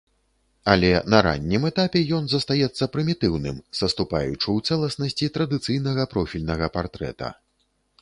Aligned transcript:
Але 0.71 0.89
на 1.13 1.19
раннім 1.27 1.67
этапе 1.69 2.01
ён 2.21 2.25
застаецца 2.33 2.89
прымітыўным, 2.97 3.61
саступаючы 3.83 4.43
ў 4.55 4.59
цэласнасці 4.71 5.33
традыцыйнага 5.39 6.11
профільнага 6.17 6.75
партрэта. 6.81 7.27